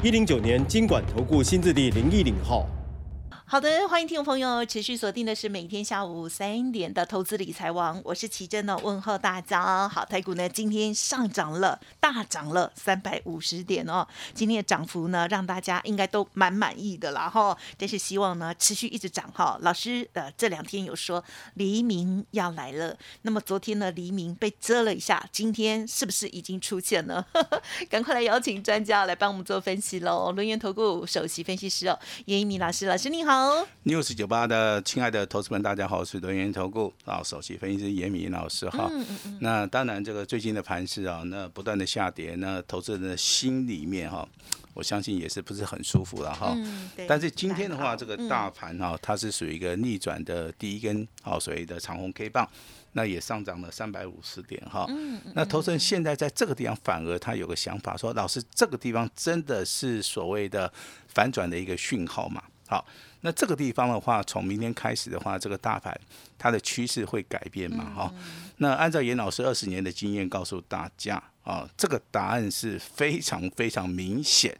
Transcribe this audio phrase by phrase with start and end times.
[0.00, 2.64] 一零九年金管投顾新字第零一零号。
[3.50, 9.88] 好的，欢迎听众朋友持续锁定的是每天下午三点的投资理财王，我是奇珍呢，问候大家。
[9.88, 17.56] 好，台股呢今天上涨了，大涨了三百五十点哦，今天的涨幅呢让大家应该都蛮满意的啦哈。
[17.78, 19.56] 但是希望呢持续一直涨哈。
[19.62, 27.26] 老师呃这两天有说黎明要来了，那么昨天呢黎明被遮了一下，今天是不是已经出现了？
[27.88, 30.32] 赶快来邀请专家来帮我们做分析喽。
[30.32, 33.37] 轮源投顾首席分析师哦，叶一鸣老师，老师你好。
[33.84, 38.90] News 九八的亲爱的投资们，大家好，我是轮源投顾啊首席分析师严敏老师哈。
[39.40, 44.28] 那当然，这个最近的盘势啊，那不断的下跌，那投资人的心里面哈，
[44.74, 46.56] 我相信也是不是很舒服了哈。
[47.06, 52.48] 但是今天的话，这个大盘哈，它是属于一个逆转的第一根好所谓的长红 K 棒，
[52.92, 54.86] 那也上涨了三百五十点哈。
[55.34, 60.72] 那投资人现在在这个地方，反而他有个想法，说老师这个地方真的是所谓的
[61.06, 62.42] 反转的一个讯号嘛？
[62.68, 62.86] 好。
[63.22, 65.92] 那这个地方的话，从明天开始的话，这个大盘
[66.38, 67.84] 它的趋势会改变嘛？
[67.92, 68.14] 哈，
[68.58, 74.56] 那按照严老师二十年的经验告诉大家啊，这个答案是非常非常明显，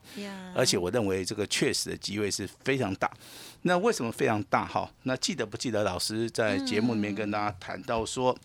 [0.57, 3.09] 而且我认为这个确实的机会是非常大。
[3.63, 4.67] 那为什么非常大？
[4.67, 8.37] 哈，那记得不记得老师在节目里面跟大家谈到说，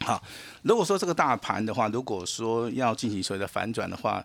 [0.00, 0.22] 好，
[0.64, 4.22] 如果说这个大盘的话，如果说要进行所谓的反转的话。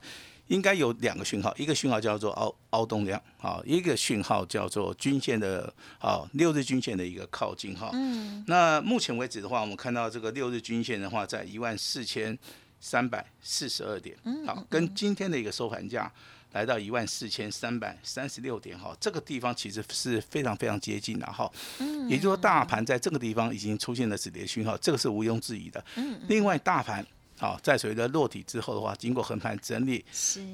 [0.48, 7.90] 应该有两个讯号，一个讯号叫做凹凹动量，啊，一个讯号叫做均线的啊六日均线的一个靠近哈。
[7.94, 8.44] 嗯。
[8.48, 12.38] 那目前为止的话，我们看到这个六日均线的话，在一万四千
[12.80, 16.12] 三百四十二点，好，跟今天的一个收盘价
[16.52, 21.52] 来到一万四千三百三十六点哈，这个地方其实是非常非常接近的哈。
[21.80, 22.08] 嗯。
[22.08, 25.84] 也就是说，大盘在这个地方已经出现了止跌讯号，这个是毋庸置疑的。
[25.96, 26.20] 嗯。
[26.28, 27.04] 另外，大盘。
[27.38, 30.04] 好，在所谓的落体之后的话，经过横盘整理，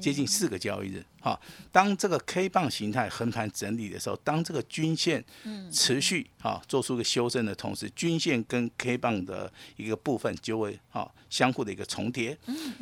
[0.00, 1.04] 接近四个交易日。
[1.20, 5.24] 好，当这个 K 棒形态横盘整理的时候，当这个均线
[5.70, 12.36] 持续啊做出一个修正的同时，均线跟 K 棒的一个部分就会啊相互的一个重叠。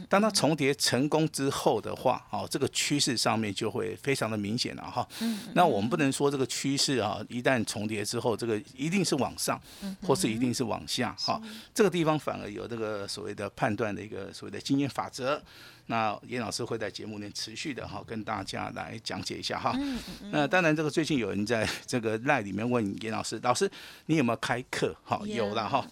[0.09, 5.07] 当它重叠成功之后的话，哦，这个趋势上面就会非常的明显了哈。
[5.55, 9.61] 那我们不能说这个趋势啊，一旦重叠之后，这个一定是往上，
[10.03, 11.15] 或是一定是往下。
[11.17, 11.41] 哈，
[11.73, 15.41] 这个地方反而有这个所谓的判断的一个所谓的经验法则。
[15.91, 19.77] 那严老师会在节目里持续的哈跟大家来讲解一下哈。
[20.31, 23.69] 那当然，这个最近有人在 这个赖里面问严老师，老师
[24.07, 24.95] 你有没有开课？
[25.03, 25.85] 哈，有了哈。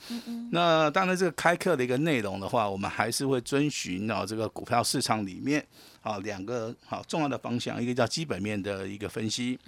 [0.53, 5.67] 那当然，这个开课的一个内容的话，我们还是会遵循啊这个股票市场里面
[6.01, 9.59] 啊两个好重要的方向，一个叫基本面的一个分析，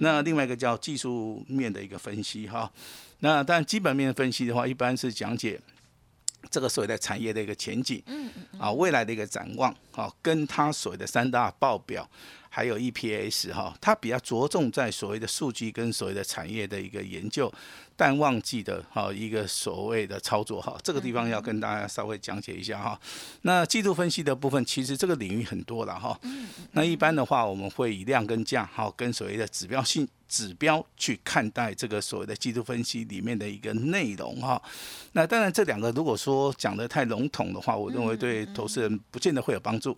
[0.00, 2.70] 那另外一个叫技术面的一个分析哈。
[3.20, 5.58] 那但基本面分析的话，一般是讲解。
[6.50, 12.08] 这个所谓的产业的一个前景，嗯嗯，啊，未来的一个展望，啊，跟它所谓的三大报表。
[12.54, 17.50] 还有 EPS 哈，它比较着重在所谓的数据跟所谓的产业的一个研究，
[17.96, 23.00] 但忘记的哈一个所谓的操作哈，这个地方要跟大家稍微讲解一下哈。
[23.40, 26.20] 那季度分析的部分，其实这个领域很多了哈。
[26.72, 34.60] 那一般的话，我们会以量跟价哈，跟所谓的指标性指标去看待这个所谓的季度分析里面的一个内容哈。
[35.12, 39.96] 那当然这两个如果说讲的太笼统的话，我认为对投资人不见得会有帮助。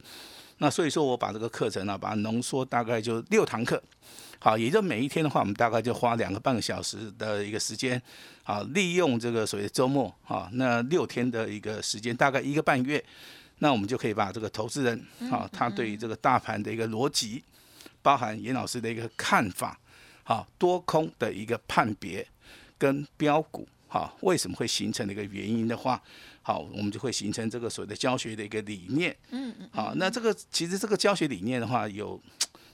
[0.59, 3.83] 那所以说我把这个课程呢，把它浓缩大概就六堂课，
[4.39, 8.01] 好，也就每一天的话，我们大概就花两个半个小时的一个时间，
[8.45, 13.05] 好，利用这个所谓周末，啊，那六天的一个时间，大概一个半月，
[13.59, 17.43] 那我们就可以把这个投资人，啊，他对于这个大盘的一个逻辑，
[18.01, 19.79] 包含严老师的一个看法，
[20.23, 22.27] 好，多空的一个判别，
[22.79, 26.03] 跟标股，哈，为什么会形成的一个原因的话。
[26.43, 29.17] 好，我们就会形成这个所谓的教学的一个理念。
[29.31, 29.69] 嗯嗯。
[29.73, 32.21] 好，那这个其实这个教学理念的话，有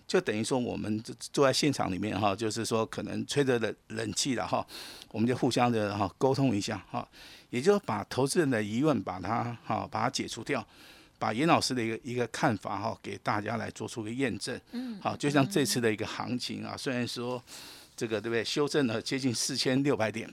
[0.08, 1.00] 就等于说我们
[1.32, 4.66] 坐在现场里面哈，就是说可能吹着冷冷气了哈，
[5.12, 7.06] 我们就互相的哈沟通一下哈，
[7.50, 10.66] 也就是把投资人的疑问把它哈把它解除掉，
[11.18, 14.60] 把严老师的一个一个看法哈给大家来做出个验证。
[14.72, 14.98] 嗯。
[15.00, 17.40] 好，就像这次的一个行情啊，虽然说
[17.94, 20.28] 这个对不对修正了接近四千六百点。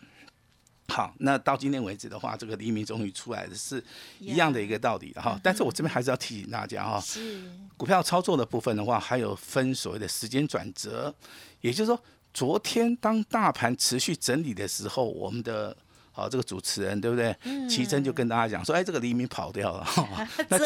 [0.90, 3.84] 好，那到今天为止的话，这个黎明终于出来的是
[4.20, 5.40] 一样的一个道理的哈。
[5.44, 7.04] 但是我这边还是要提醒大家哈，
[7.76, 11.14] 股票操作的部分的话，还有分所谓的时间转折，
[11.62, 12.02] 也就是说，
[12.34, 15.76] 昨天当大盘持续整理的时候，我们的
[16.18, 17.36] 好，这个主持人对不对？
[17.70, 19.88] 奇珍就跟大家讲说，哎，这个黎明跑掉了。
[20.50, 20.66] 遮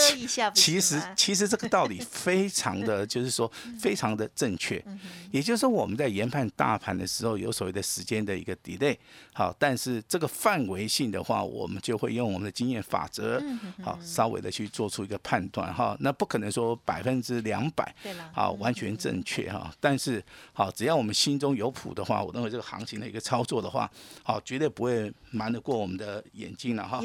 [0.53, 4.81] 其实其实这个道理非常的， 就是说非常的正确。
[5.29, 8.95] 也就是说，我们在研判大盘的时候，有所谓的时间的一个 delay。
[9.33, 13.43] 好，但是这个范围性的话，我们就会用我们的经验法则，
[13.83, 15.97] 好，稍微的去做出一个判断哈。
[15.99, 19.69] 那不可能说百分之两百，对了好，完全正确哈。
[19.81, 23.89] 但是好，只要我们心中有谱的话，我认为这个行情的一个操作的话，
[24.23, 25.11] 好，绝对不会
[25.41, 27.01] 瞒得过我们的眼睛了哈。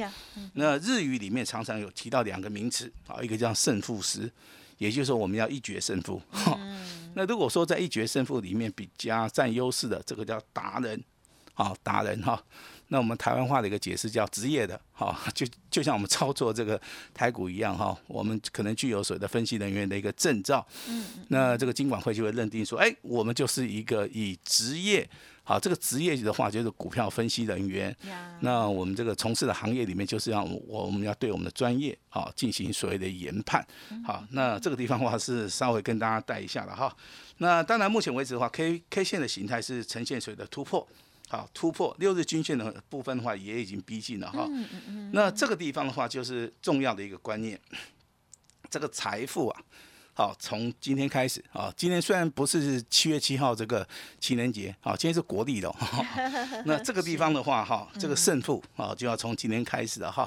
[0.53, 4.31] 那日语里面常常有提到两个名词，啊，一个叫胜负师，
[4.77, 6.21] 也就是说我们要一决胜负。
[6.31, 6.59] 哈
[7.17, 11.03] 那如果说在一决胜负里面比较占优势的，这个叫达人，
[11.55, 12.39] 啊，达人哈。
[12.89, 16.81] 那我们台湾话的一个解释叫职业的，哈，就就像我们操作这个
[17.15, 25.09] 台股一样哈，我们可能具有所谓的分析人员的一个证照，嗯，那这个金管会就会认定说，哎，我们就是一个以职业，
[25.49, 27.97] 好，这个职业的话就是股票分析人员，
[28.41, 33.65] 那我们这个从事的行业里面，就是要我我们要对我们的专业啊进行所谓的研判。
[34.05, 36.93] 好，那这个地方的话是稍微跟大家带一下了哈。
[37.39, 40.85] 那当然，目前为止的话，K K 线的形态是呈现所谓的突破。
[41.29, 44.49] 好，突破六日均线的部分的话，也已经逼近了哈。
[45.13, 47.61] 那这个地方的话，就是重要的一个观念，
[48.69, 49.63] 这个财富啊。
[50.19, 53.87] 好，从今天开始啊，今天虽然不是七月七号这个
[54.19, 55.77] 情人节，啊，今天是国历的哦，
[56.65, 60.27] 那这个地方的话，哈，这个胜负啊，就要从今天开始了哈，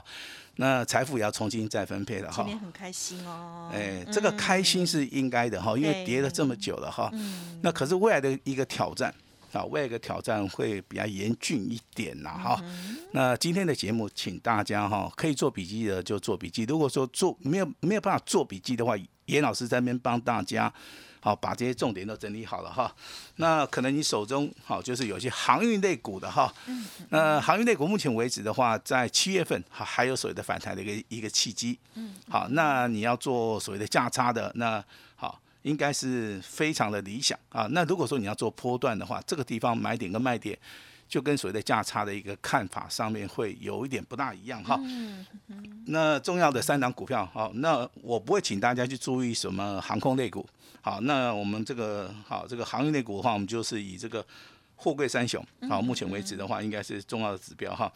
[0.58, 2.44] 那财富也要重新再分配了哈。
[2.44, 7.12] 今天很开心哦，哎，这个开心是应该的哈，因为对跌了这么久了哈。
[7.64, 9.12] 那可是未来的一个挑战
[9.54, 12.64] 啊，未来一个挑战会比较严峻一点啦哈。
[13.14, 18.96] 那今天的节目，请大家哈可以做笔记的就做笔记，如果说做没有没有办法做笔记的话，
[19.30, 20.74] 严老师在那边帮大家。
[21.22, 22.96] 好，把这些重点都整理好了哈。
[23.36, 26.50] 那可能你手中好就是有些航运类股的哈。
[27.10, 31.78] 那航运类股目前为止的话，在七月份还还有所谓的反弹的一个一个契机。
[31.96, 32.16] 嗯。
[32.30, 34.82] 好，那你要做所谓的价差的，那
[35.18, 37.68] 好，应该是非常的理想啊。
[37.72, 40.58] 那如果说你要做波段的话，这个地方买点跟卖点。
[41.10, 44.80] 就跟所谓的价差的一个看法上面会有一点不大一样哈。
[45.88, 50.48] 那重要的三档股票，好，那我不会请大家去注意什么航空类股，
[50.82, 54.24] 好，那我们这个好这个航运类股的话，我们就是以这个
[54.76, 57.92] 货柜三雄，好，目前为止的话应该是重要的指标哈。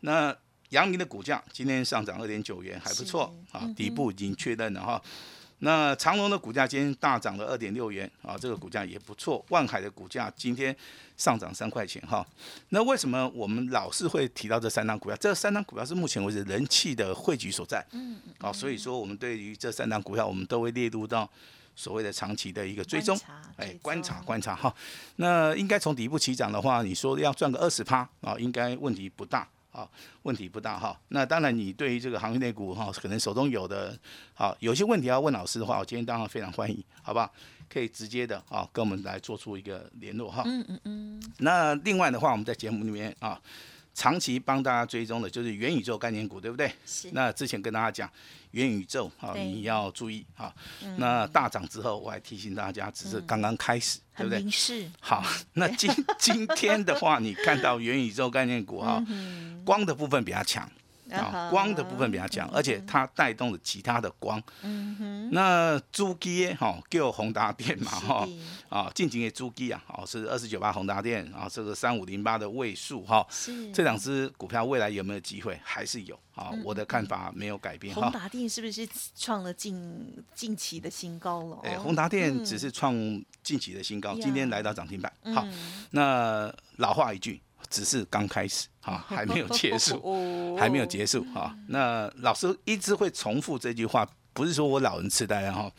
[0.00, 0.34] 那
[0.70, 5.02] 阳明的股价今天上涨二点九元，还不错啊，底部已经确认了哈。
[5.60, 9.42] 那长隆的股价今天大涨了二点六元啊，这个股价也不错。
[9.48, 10.76] 万海的股价今天
[11.16, 12.26] 上涨三块钱哈。
[12.68, 15.16] 那为什么我们老是会提到这三档股票？
[15.16, 17.84] 这三档股票是目前为止人气的汇聚所在。
[17.92, 18.18] 嗯。
[18.40, 21.28] 好，所以说我们对于这三档股票，我们都会列入到
[21.74, 23.18] 所谓的长期的一个追踪
[23.56, 24.74] 哎，观察观察哈。
[25.16, 29.48] 那应该从底部起涨的话，你说要赚个二十趴啊，应该问题不大。
[29.74, 29.88] 啊，
[30.22, 30.98] 问题不大哈。
[31.08, 33.98] 那当然，你对于这个行业内股哈，可能手中有的，
[34.32, 37.30] 好，有些问题要问老师的话，我今天当然非常欢迎，好不好？
[37.68, 40.44] 可以直接的啊，跟我们来做出一个联络哈。
[40.46, 41.32] 嗯嗯嗯。
[41.38, 43.40] 那另外的话，我们在节目里面啊，
[43.94, 46.70] 长期帮大家追踪的就是元宇宙概念股，对不对？
[46.86, 48.08] 是那之前跟大家讲
[48.52, 50.54] 元宇宙啊，你要注意啊。
[50.98, 54.48] 那大涨之后，我还提醒大家，只是刚刚开始，对不对？
[54.50, 59.02] 是，好，那今今天的话，你看到元宇宙概念股哈，
[59.64, 60.70] 光的部分比较强。
[61.10, 64.42] 啊，光的部分比较强，而且它带动了其他的光。
[64.62, 68.38] 嗯哼，那珠基哈，叫宏达电嘛是哈的，
[68.70, 75.60] 啊，近景的珠基啊，哦是二四九八宏达电，啊这个三五零八的位数哈，是这两只股票未来有没有机会？
[75.62, 78.00] 还是有啊，我的看法没有改变哈。
[78.00, 81.58] 宏达电是不是创了近近期的新高了？
[81.64, 82.94] 哎，哦宏达电只是创
[83.42, 85.12] 近期的新高，今天来到涨停板。
[85.34, 90.00] 好，嗯那老话一句，只是刚开始啊， 还没有结束。
[90.04, 91.54] 哦 还没有结束啊。
[91.68, 95.70] 那老师一直会重复这句话，不是说我老人痴呆哈，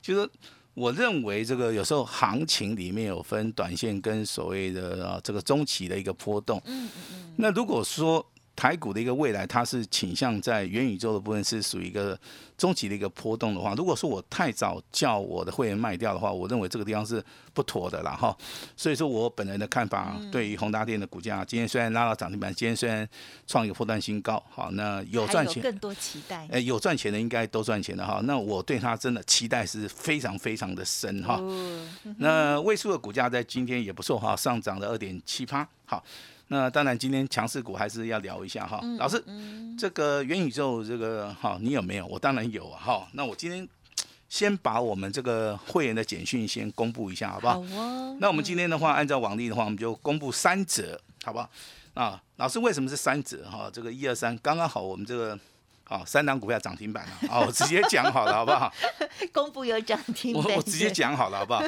[0.00, 0.28] 就是
[0.74, 6.60] 我认为这个有时候行情里面有分短线跟所谓的啊这个中期的一个波动。
[6.64, 7.34] 嗯嗯嗯。
[7.36, 12.18] 那如果说台股的一个未来，它是倾向在元宇宙的部分是属于一个
[12.56, 18.36] 中期的一个波动的话，如果说我太早叫我的会员卖掉的话，我认为这个地方是不妥的啦哈。
[18.76, 23.08] 所以说我本人的看法，对于宏达电的股价，今天虽然拉到涨停板，今天虽然
[23.46, 26.46] 创一个破断新高，好，那有赚钱，有更多期待。
[26.50, 28.20] 哎，有赚钱的应该都赚钱的哈。
[28.24, 31.36] 那我对它真的期待是非常非常的深哈。
[31.36, 35.66] 哦那位数的股价在今天也不错哈，上涨了二点七八。
[35.84, 36.02] 好，
[36.48, 38.80] 那当然今天强势股还是要聊一下哈。
[38.98, 39.22] 老师，
[39.78, 42.06] 这个元宇宙这个哈，你有没有？
[42.06, 43.08] 我当然有啊哈。
[43.12, 43.66] 那我今天
[44.28, 47.54] 先把我们这个会员的简讯先公布一下，好不好？
[47.54, 48.16] 好哦。
[48.20, 51.50] 那我们今天的话，按照往例的话，我们就公布三折，好不好？
[51.94, 53.70] 啊，老师为什么是三折哈？
[53.72, 55.38] 这个一二三刚刚好，我们这个
[55.84, 58.72] 啊三档股票涨停板了啊，我直接讲好了，好不好？
[59.32, 61.62] 公布有涨停我我直接讲好了，好不好？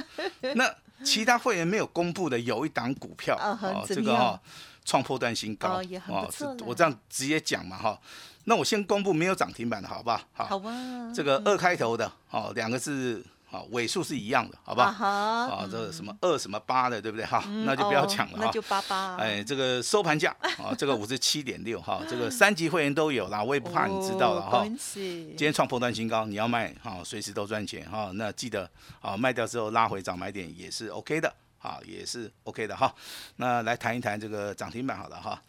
[0.55, 0.75] 那
[1.05, 4.41] 其他会员没有公布的有一档股票啊哦，这个哈
[4.85, 6.29] 创破断新高哦
[6.67, 7.99] 我这样直接讲嘛哈。
[8.45, 10.21] 那我先公布没有涨停板的好不好？
[10.33, 11.13] 好，好啊。
[11.15, 15.07] 这个二开头的哦，两个字好尾数是一样的，好不啊好？
[15.07, 17.25] 啊，这个什么二什么八的，对不对？
[17.25, 18.51] 哈，那就不要抢了那。
[18.51, 19.15] 就八八。
[19.15, 24.59] 哎，这个收盘价啊，这个五十七点六哈，这个三级会员都有啦，我也不怕你知道了哈。
[24.59, 28.11] 哦恭喜今天创破断新高，你要卖哈，随时都赚钱哈。
[28.15, 28.69] 那记得
[29.01, 31.33] 啊，卖掉之后拉回涨买点也是 OK 的，
[31.65, 32.95] 啊，也是 OK 的哈。
[33.37, 35.43] 那来谈一谈这个涨停板好了哈。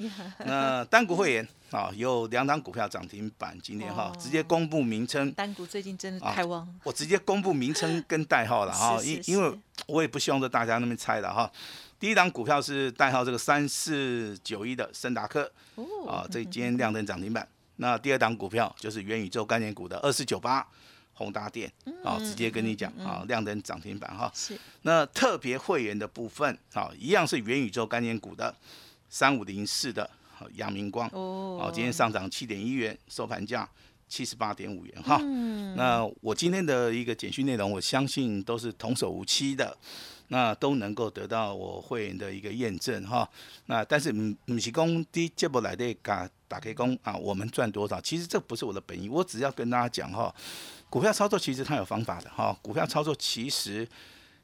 [0.46, 11.52] 那单股会员啊，有两档股票涨停板，今天哈哦直接公布名称，单股最近真的啊太旺，我直接公布名称跟代号了哈， 因因为我也不希望说大家那边猜了哈。
[12.00, 17.46] 第一档股票是代号这个三四九一的森达科哦啊，这今天亮灯涨停板。
[17.78, 20.66] 那第二档股票就是元宇宙概念股的二四九八
[21.16, 21.72] 宏达电
[22.04, 24.32] 啊，直接跟你讲啊，亮灯涨停板哈。
[24.36, 28.54] 是那特别会员的部分啊，一样是元宇宙概念股的
[29.10, 30.04] 三五零四的
[30.38, 33.68] 啊阳明光哦哦，今天上涨七点一元，收盘价
[34.08, 35.18] 七十八点五元哈。
[35.24, 39.76] 嗯那我今天的一个简讯内容，我相信都是童叟无欺的，
[40.30, 43.30] 那都能够得到我会员的一个验证哈。
[43.66, 48.00] 那但是唔唔是讲第节目来的打打开工啊，我们赚多少？
[48.00, 50.34] 其实这不是我的本意，我只要跟大家讲哈，
[50.96, 53.86] 股票操作其实它有方法的哈，股票操作其实。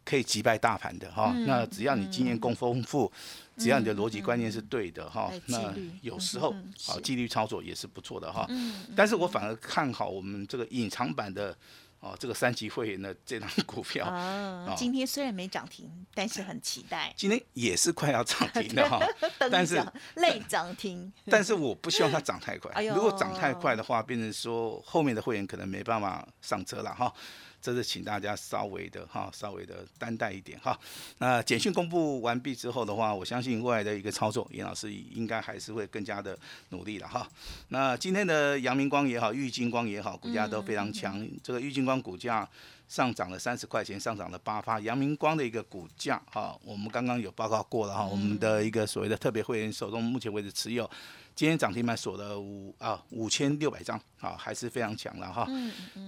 [0.04, 3.10] 可以击败大盘的哈，嗯那只要你经验够丰富，
[3.56, 8.44] 只要你的逻辑观念是对的哈那有时候嗯啊是纪律操作也是不错的哈。
[8.50, 11.56] 嗯但是我反而看好我们这个隐藏版的
[12.02, 17.14] 哦，这个三级会员的 这张股票，啊哦，今天虽然没涨停，但是很期待。
[17.16, 19.00] 今天也是快要涨停的哈。
[19.52, 19.82] 但是
[20.16, 27.14] 累涨停，但是我不希望它涨太快哎，如果涨太快的话，变成说后面的会员可能没办法上车了哈。
[27.62, 30.78] 这是请大家稍微的哈，稍微的担待一点哈。
[31.20, 36.38] 那简讯公布完毕之后的话，我相信未来的一个操作，严老师应该还是会更加的
[36.70, 37.28] 努力了哈。
[37.68, 41.26] 那今天的阳明光也好，玉金光也好，股价都非常强。
[41.44, 42.48] 这个玉金光股价
[42.90, 44.80] 上涨了三十块钱，上涨了八发。
[44.80, 50.90] 阳明光的一个股价哈，我们刚刚有报告过了哈，我们的一个所谓的特别会员手中目前为止持有。
[51.34, 55.48] 今天涨停板锁了五啊五千六百张，啊还是非常强了哈。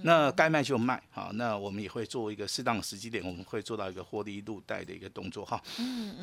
[0.02, 5.60] 那该卖就卖，好，那我们也会做一个适当的时机点，我们会做到一个获利入袋的一个动作哈。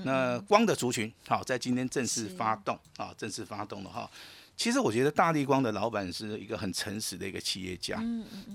[0.05, 4.09] 那光的族群，好，在今天正式发动啊，正式发动了哈。
[4.55, 7.95] 其实我觉得大力光的老板是一个很诚实的一个企业家，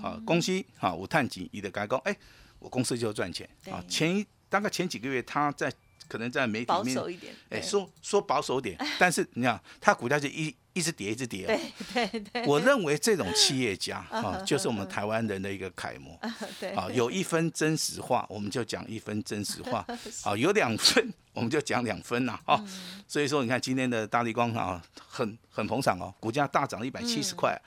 [0.03, 2.17] 啊，公司啊我探景，你的改工，哎，
[2.61, 3.83] 我公司就赚钱啊。
[3.83, 5.73] 对前一大概前几个月他在
[6.09, 7.33] 可能在媒体保面守一点。
[7.51, 11.61] 哎，对说说保守点， 但是你看它股价就一一直跌，一直跌、哦。
[11.95, 16.19] 对对对，我认为这种企业家 啊，就是我们台湾人的一个楷模
[16.61, 16.89] 对啊。
[16.93, 19.85] 有一分真实话，我们就讲一分真实话
[20.23, 22.63] 啊；有两分，我们就讲两分呐啊。
[23.09, 27.61] 所以说，你看今天的大力光啊，很很捧场哦，股价大涨一百七十块。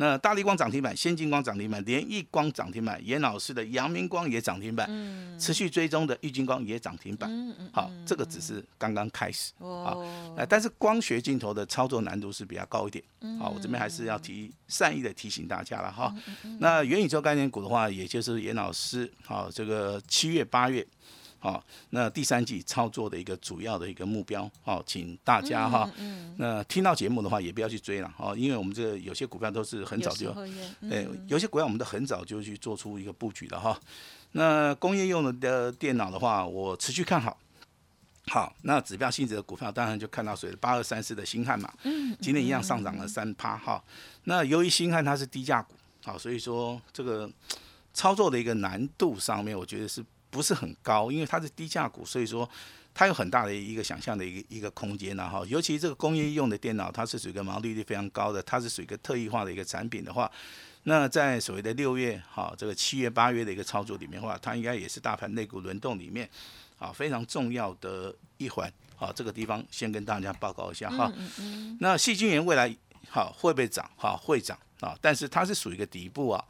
[0.00, 4.88] 那大力光涨停板，先进光涨停板，联益光涨停板，严老师的阳明光也涨停板，
[5.38, 7.30] 持续追踪的玉金光也涨停板。
[7.70, 9.92] 好，这个只是刚刚开始啊。
[9.92, 13.04] 哦，呃，但是光学镜头的操作难度是比较高一点，
[13.38, 16.14] 好，我这边还是要提善意的提醒大家了哈。
[16.60, 20.86] 那元宇宙概念股的话，也就是严老师，好，这个七月八月。
[21.40, 25.90] 好，那第三季操作的一个主要的一个目标，好，请大家哈，
[26.36, 30.32] 那听到节目的话也不要去追了，哦，因为我们这个有些股票都是很早就
[31.26, 33.80] 有些股票我们都很早就去做出一个布局了哈。
[34.32, 37.36] 那工业用的的电脑的话，我持续看好。
[38.26, 43.82] 好，那指标性质的股票，当然就看到谁八二三四的星汉嘛，嗯今天一样上涨了三趴哈。
[44.24, 47.28] 那由于星汉它是低价股，好，所以说这个
[47.92, 51.10] 操作的一个难度上面，我觉得是不是很高？
[51.10, 52.48] 因为它是低价股，所以说
[52.94, 55.42] 它有很大的一个想象的一个一个空间呐哈。
[55.46, 60.30] 尤其这个工业用的电脑，它是属于一个毛利率非常高的，它是属于一个特异化的一个产品的话，
[60.84, 66.28] 那在所谓的六月哈这个七月八月的一个操作里面的话，它应该也是大盘内股轮动里面
[66.78, 68.72] 啊非常重要的一环。
[68.96, 71.10] 好，这个地方先跟大家报告一下哈。
[71.80, 72.74] 那细菌源未来
[73.08, 73.90] 好会不会涨？
[73.96, 76.44] 哈，会涨啊，但是它是属于一个底部啊，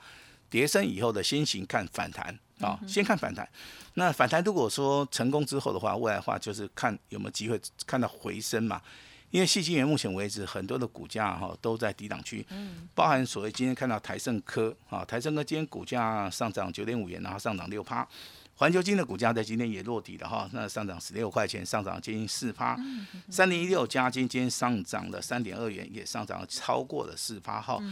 [0.48, 3.48] 跌升以后的先行看反弹啊，先看反弹。
[3.94, 8.80] 那反弹如果说成功之后的话，未来的话就是看有没有机会看到回升嘛。
[9.30, 18.06] 因为细晶元目前为止很多的股价哈都在低档区，嗯，包含所谓今天看到台盛科啊，台盛科今天股价上涨九点五元，然后上涨六趴。
[18.60, 22.78] 环球金的股价在今天也落底了哈，那上涨十六块钱，上涨接近四趴。
[23.30, 27.82] 三零一六加金今天上涨了三点二元，也上涨了超过了四趴哈。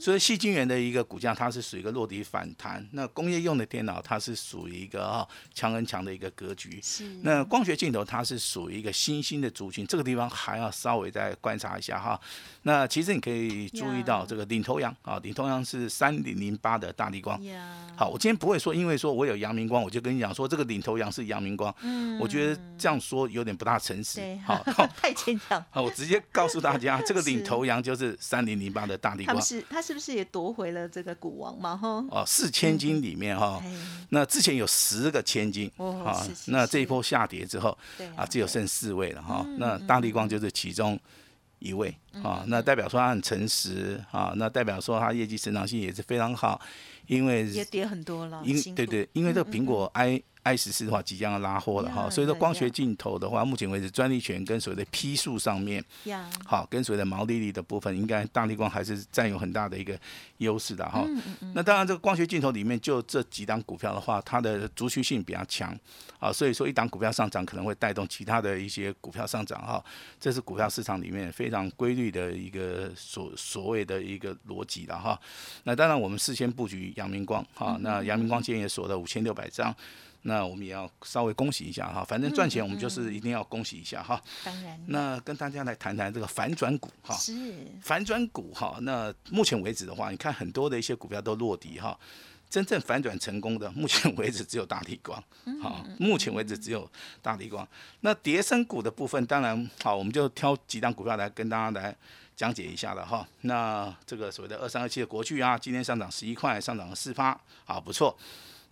[0.00, 2.84] 所以细晶元的一个股价它是属于一个落底反弹。
[2.90, 6.82] 那工业用的电脑它是属于一个哈强很强的一个格局。
[7.22, 12.20] 那光学镜头它是属于一个新兴的族群，这个地方还要稍微再观察一下哈。
[12.62, 17.40] 那其实你可以注意到这个领头羊啊，领头羊是三零零八的大地光。
[17.96, 21.74] 好，我今天不会说，因为说我有阳明光，我就跟你讲说这个领头羊是阳明光。
[21.82, 24.20] 嗯，我觉得这样说有点不大诚实。
[24.44, 24.62] 好，
[24.96, 25.64] 太牵强。
[25.70, 29.36] 好，我直接告诉大家， 这个领头羊就是三零零八的大力光。
[29.36, 31.76] 他是他是不是也夺回了这个股王嘛？
[31.76, 31.88] 哈。
[32.10, 33.62] 哦，四千金里面哈，
[34.08, 35.70] 那之前有十个千金
[36.04, 37.76] 啊，那这一波下跌之后，
[38.16, 39.46] 啊，只有剩四位了哈。
[39.58, 40.98] 那大力光就是其中。
[41.58, 46.60] 一位啊，那代表说他很诚实啊，那代表说他业绩成长性也是非常好，
[47.06, 50.22] 因为也跌很多了，因对对，因为这个苹果 i。
[50.46, 55.84] I 十四的话即将要拉货了哈，所以说光学镜头的话，目前为止专利权跟所谓的批数上面，
[56.44, 59.98] 好跟所谓的毛利率的部分，应该大力光还是占有很大的一个
[60.38, 61.04] 优势的哈。
[61.52, 65.76] 那当然这个光学镜头里面就这几档股票的话，它的族群性比较强
[66.20, 69.84] 啊，所以说一档股票上涨可能会带动其他的一些股票上涨哈，
[70.20, 75.18] 这是股票市场里面非常规律的一个所所谓的一个逻辑的哈。
[75.64, 79.74] 那当然我们事先布局阳明光哈，那阳明光今天也锁了五千六百张。
[80.28, 84.20] 那我们也要稍微恭喜一下哈，反正赚钱我们就是一定要恭喜一下哈。
[84.44, 84.84] 当然。
[84.88, 87.14] 那跟大家来谈谈这个反转股哈。
[87.14, 87.32] 是。
[87.80, 91.96] 反转股哈，那目前为止的话，你看很多的一些股票都落底哈，
[92.50, 95.22] 真正反转成功的，目前为止只有大地光。
[95.62, 96.90] 好，目前为止只有
[97.22, 97.66] 大地光。
[98.00, 101.96] 那叠升股的部分，当然好，我们就挑几张股票来跟大家来
[102.34, 103.24] 讲解一下了哈。
[103.42, 108.18] 那这个所谓的二三二七的国巨啊，今天上涨十一块，上涨了四发，好不错。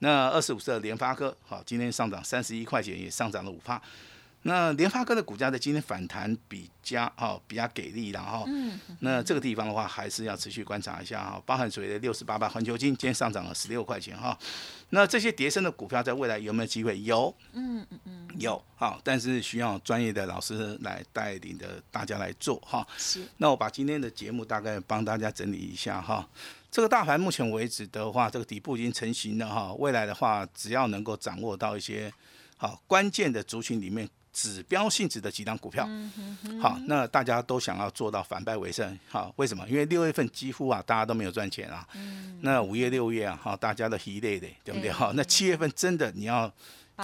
[0.05, 3.81] 那二十五的联发科，好，今天上涨三十一块钱，也上涨了五帕。
[4.43, 11.43] 那联发科的股价在今天反弹比较，哦，比较给力，然后，嗯那这个地方的话，还是要持续观察一下哈。
[11.47, 14.39] 包含所谓的六十八八环球金，今天上涨了十六块钱哈。
[14.91, 17.01] 那这些叠升的股票，在未来有没有机会？
[17.01, 22.87] 有，嗯嗯嗯，有，好，但是需要专业的老师来带领的大家来做哈。
[22.99, 23.23] 是。
[23.39, 26.29] 那我把今天的节目大概帮大家整理一下哈。
[26.75, 29.73] 这个大盘目前为止的话，这个底部已经成型了哈。
[29.75, 32.13] 未来的话，只要能够掌握到一些
[32.57, 35.89] 好关键的族群里面指标性质的几档股票，
[36.61, 38.99] 好，那大家都想要做到反败为胜。
[39.09, 39.65] 好，为什么？
[39.69, 41.87] 因为六月份几乎啊，大家都没有赚钱啊。
[42.41, 44.91] 那五月、六月啊，哈，大家都疲累的，对不对？
[44.91, 46.53] 哈，那七月份真的你要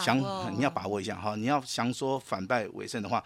[0.00, 0.18] 想，
[0.52, 1.36] 你要把握一下哈。
[1.36, 3.22] 你要想说反败为胜的话，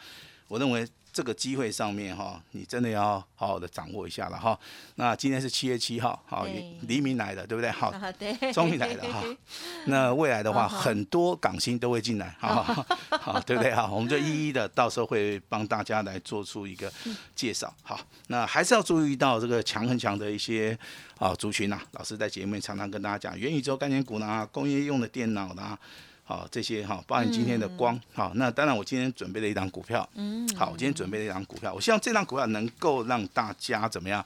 [0.48, 0.86] 我认为。
[1.14, 4.58] 这个机会上面哈，你真的要好好的掌握一下了哈。
[4.96, 6.44] 那今天是七月七号，好，
[6.88, 7.70] 黎明来的，对不对？
[7.70, 7.94] 好，
[8.52, 9.22] 终于来了哈。
[9.86, 12.64] 那未来的话，很多港星都会进来，好，
[13.10, 13.72] 好，对不对？
[13.72, 16.92] 哈， 我们就一一的到时候会帮大家来做出一个
[17.36, 17.72] 介绍。
[17.84, 20.76] 好，那还是要注意到这个强很强的一些
[21.18, 21.80] 啊族群呐。
[21.92, 25.78] 老师在节目里常常跟大家讲，元宇宙概念股呢，工业用的电脑呢。
[26.26, 34.24] 好，这些哈，包含今天的光，好，那当然我今天准备了一张股票，嗯，好，我今天准备了一张股票，我希望这张股票能够让大家怎么样，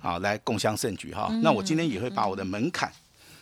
[0.00, 1.28] 好，来共襄盛举哈。
[1.42, 2.90] 那我今天也会把我的门槛，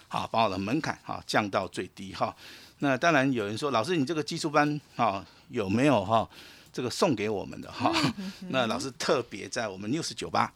[0.09, 2.35] 好，把我的门槛哈降到最低哈。
[2.81, 6.29] 那当然有人说，老师你这个技术班哈有没有哈
[6.73, 7.93] 这个送给我们的哈？
[8.51, 10.53] 那老师特别在我们六十九八，好，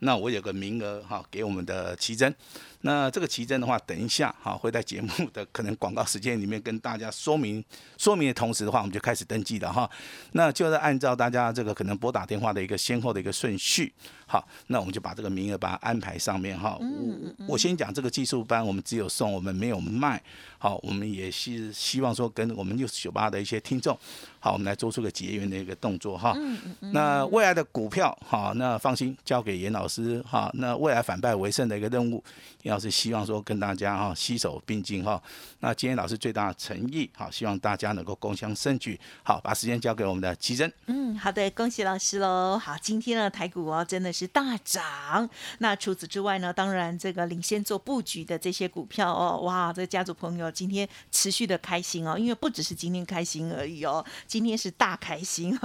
[0.00, 2.34] 那我有个名额哈给我们的奇珍。
[2.82, 7.64] 那这个奇珍的话，等一下哈会在节目的可能广告时间里面跟大家说明
[7.96, 9.90] 说明的同时的话，我们就开始登记了哈。
[10.32, 13.92] 那就是按照大家这个可能拨打电话的一个先后的一个顺序，
[14.26, 16.76] 好，那我们就把这个名额把它安排上面哈。
[16.80, 20.20] 我我先讲这个技术班，我们只有送，我们没有卖。
[20.58, 23.96] 好，我们也是希望说跟我们六十九八的一些听众，
[24.40, 26.36] 好，我们来做出个结缘的一个动作哈。
[26.80, 30.50] 那未来的股票好，那放心交给严老师哈。
[30.54, 32.24] 那未来反败为胜的一个任务。
[32.62, 35.22] 严老师希望说跟大家哈携手并进哈，
[35.60, 38.98] 那今天老师最大的诚意好，希望大家能够共襄盛举。
[39.22, 40.72] 好，把时间交给我们的奇珍。
[40.86, 42.58] 嗯，好的，恭喜老师喽。
[42.58, 45.28] 好，今天的台股哦真的是大涨。
[45.58, 55.56] 那除此之外呢，当然这个领先做布局的这些股票哦，哇，这家族朋友今天持续的开心哦，因为不只是今天开心而已哦， 今天是大开心。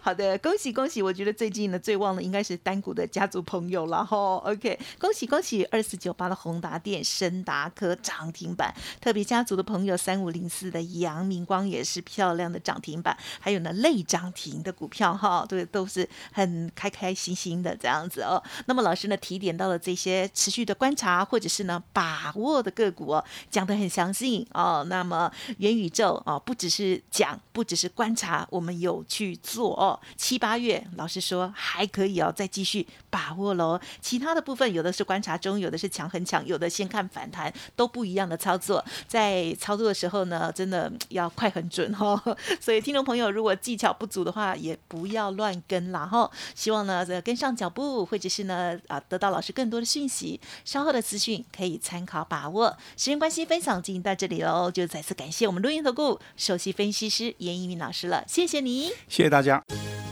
[0.00, 1.02] 好的，恭喜恭喜！
[1.02, 4.16] 我觉得最近呢最旺的应该是单股的家族朋友了哈。
[4.38, 18.42] OK，恭喜恭喜，二四九八的宏达电、深达科涨停板，特别家族的朋友三五零四的阳明光也是漂亮的涨停板，还有呢类涨停的股票哈，对，都是很开开心心的这样子哦。
[18.66, 24.84] 那么老师呢提点到了这些持续的观察或者是呢把握的个股哦，讲的很详细哦。
[24.88, 29.98] 那么元宇宙哦，不只是讲，不只是观察，我们有去做哦。
[30.16, 33.80] 七八月老师说还可以哦，再继续把握喽。
[34.00, 38.84] 其他的部分有的是观察中，有的是强很强，有的先看反弹，都不一样的操作。
[39.06, 42.20] 在操作的时候呢，真的要快很准哦。
[42.60, 46.30] 所以听众朋友如果技巧不足的话，也不要乱跟啦哈。
[46.54, 52.76] 希望呢跟上脚步，或者是呢啊得到老师更多的讯息，稍后的资讯可以参考把握。
[52.96, 59.62] 时间关系，分享进行到这里喽，就再次感谢我们录音投顾首席分析师严一鸣老师了，谢谢你，谢谢大家。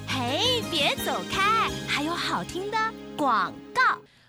[0.07, 2.79] 嘿，别走开，还有好听的
[3.17, 3.83] 广告。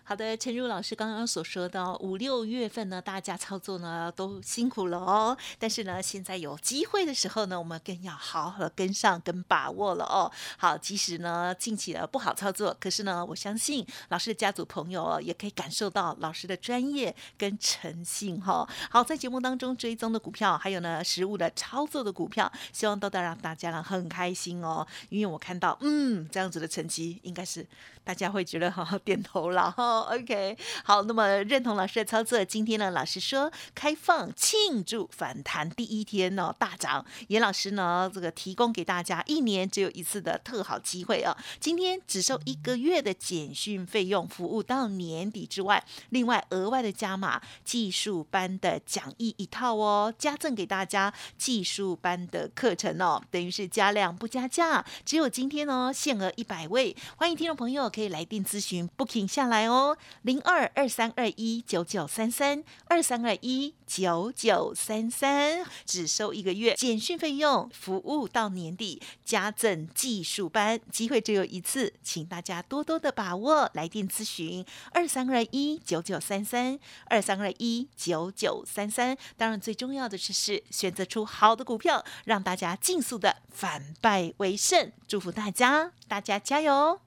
[0.09, 5.37] 好的，陈如老师刚刚所说的五六月份呢，大家操作呢都辛苦了哦。
[5.59, 10.31] 但是呢，现在有机会的时候呢，我们更要好好的跟上跟把握了哦。
[10.57, 18.65] 好，即使呢近期的不好操作，可是呢，我相信老师的家族朋友哦，也可以感受到老师的专业跟诚信哈。
[18.89, 24.87] 好，在节目当中追踪的股票，还有呢实物的操作的股票，希望都能让大家呢很开心哦。
[25.09, 27.67] 因为我看到嗯这样子的成绩，应该是
[28.05, 29.96] 大家会觉得好 好点头了哈。
[30.01, 59.86] OK，好，那么认同老师的操作，今天呢，老师说开放庆祝反弹第一天哦大涨，严老师呢这个提供给大家一年只有一次的特好机会哦，今天只收一个月的简讯费用，服务到年底之外，另外额外的加码技术班的讲义一套哦，加赠给大家技术班的课程哦，等于是加量不加价，只有今天哦，限额一百位，欢迎听众朋友可以来电咨询 booking 下来哦。
[60.23, 79.17] 零二二三二一九九三三二三二一九九三三，只收一个月简讯费用，服务到年底，加赠技术班，机会只有一次，请大家多多的把握，来电咨询二三二一九九三三二三二一九九三三。
[79.37, 84.91] 当然，最重要的是是选择出好的股票，让大家尽速的反败为胜。
[85.07, 87.06] 祝福大家，大家加油！